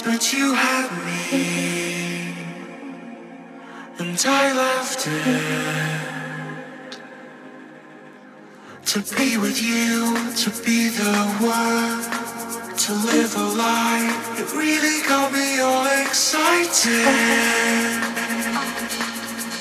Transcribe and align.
but 0.00 0.32
you 0.32 0.54
had 0.54 0.90
me. 1.04 2.34
And 3.98 4.24
I 4.26 4.52
left 4.54 5.06
it. 5.06 6.12
To 8.86 9.00
be 9.16 9.36
with 9.36 9.60
you, 9.60 10.16
to 10.42 10.50
be 10.64 10.88
the 10.88 11.14
one, 11.40 12.02
to 12.76 12.92
live 13.10 13.36
a 13.36 13.48
life. 13.66 14.40
It 14.40 14.52
really 14.56 15.02
got 15.06 15.32
me 15.32 15.60
all 15.60 15.86
excited. 16.00 17.06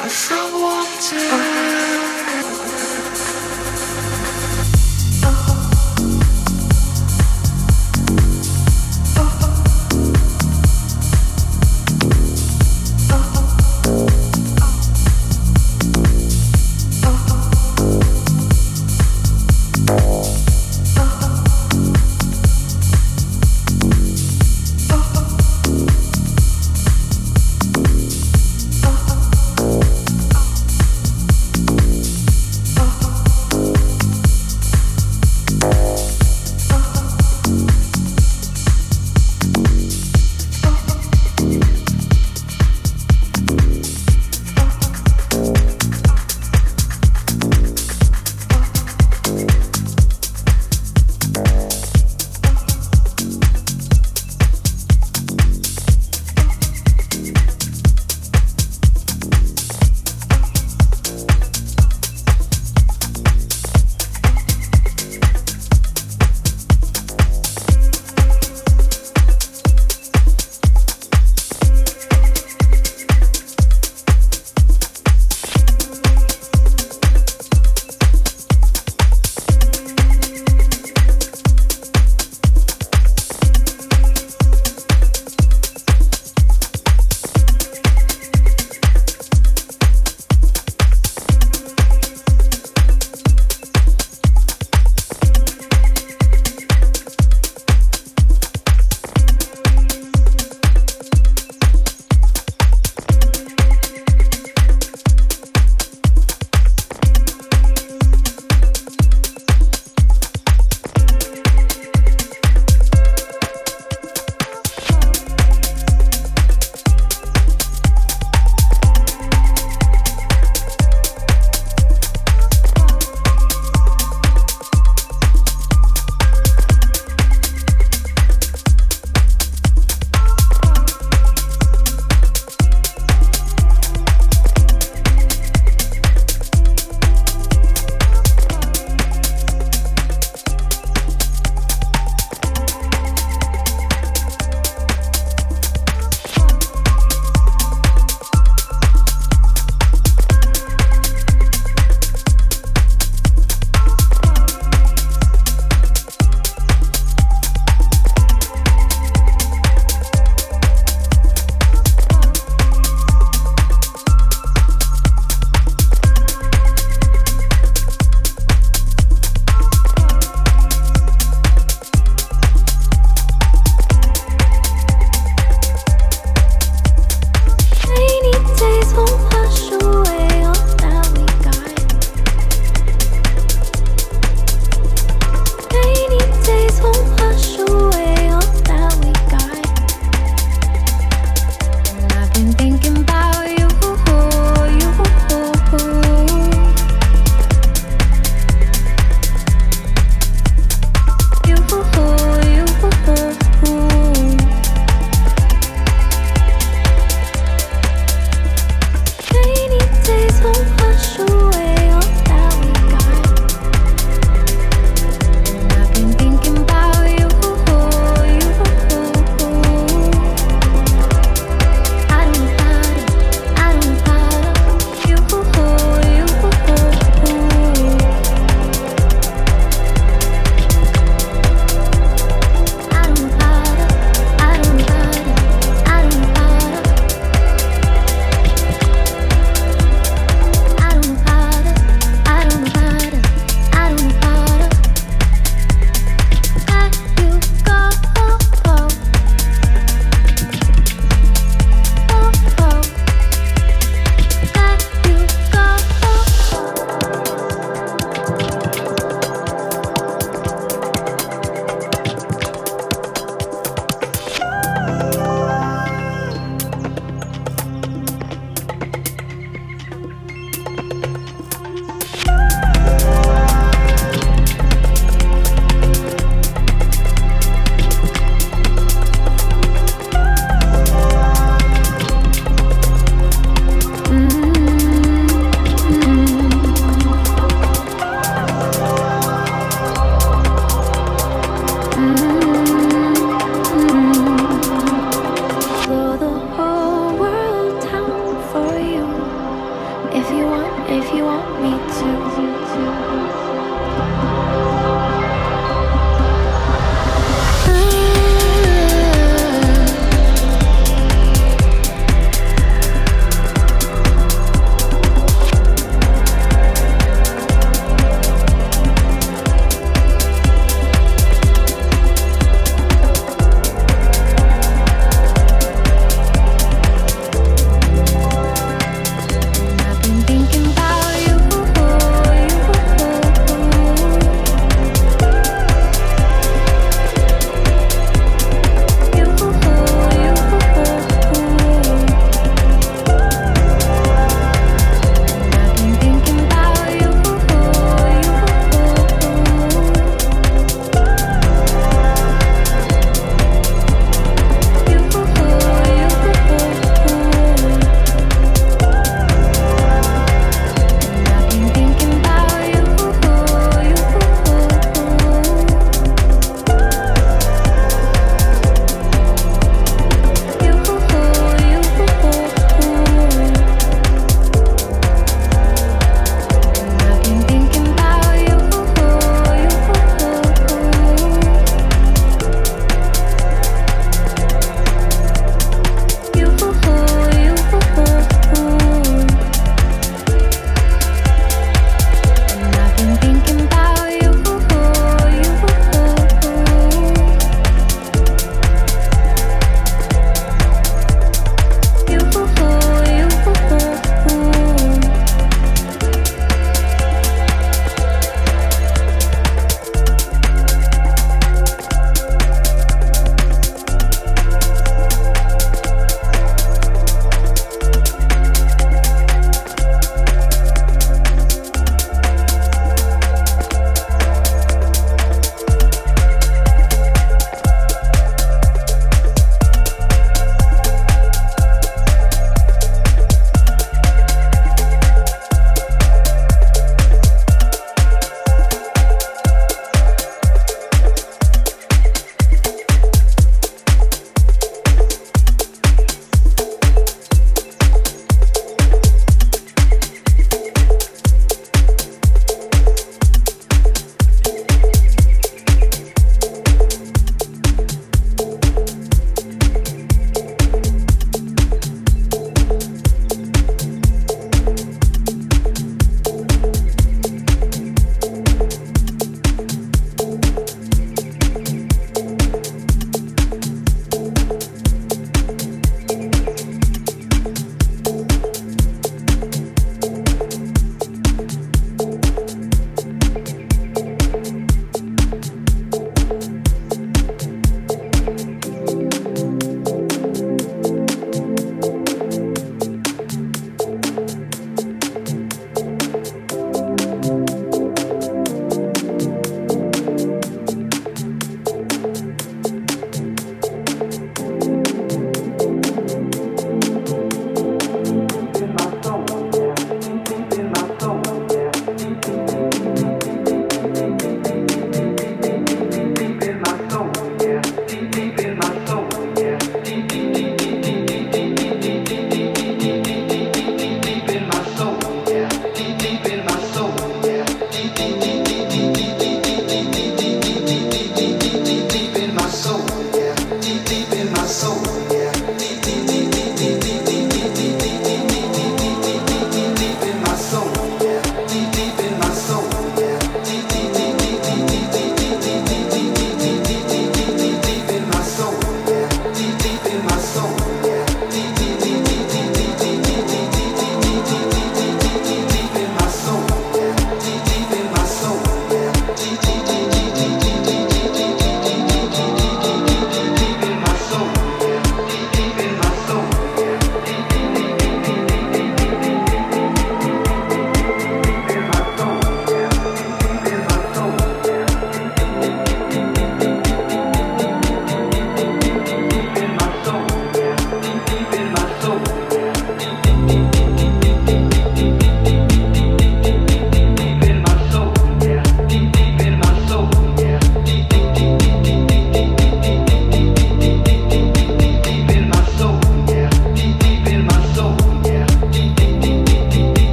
I 0.00 0.08
felt 0.08 0.52
wanted. 0.52 2.03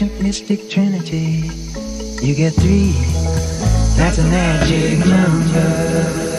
Ancient 0.00 0.22
mystic 0.22 0.70
trinity, 0.70 1.50
you 2.22 2.32
get 2.32 2.52
three. 2.52 2.92
That's 3.96 4.18
a 4.18 4.22
magic 4.22 5.04
number. 5.04 6.37